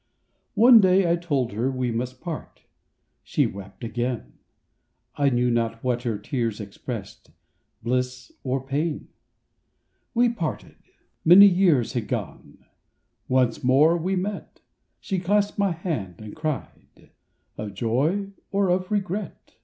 [0.55, 2.63] One day I told her we must part—
[3.21, 4.33] She wept again;
[5.15, 7.29] I knew not what her tears expressed—
[7.83, 9.09] Bliss or pain.
[10.15, 10.77] We parted.
[11.23, 12.65] Many years had gone;
[13.27, 14.61] Once more we met;
[14.99, 19.53] She clasped my hand and cried—of, joy Or of regret?